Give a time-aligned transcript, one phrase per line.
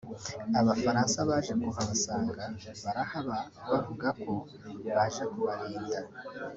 [0.59, 2.43] Abafaransa baje kuhabasanga
[2.83, 3.37] barahaba
[3.69, 4.33] bavuga ko
[4.95, 5.99] baje kubarinda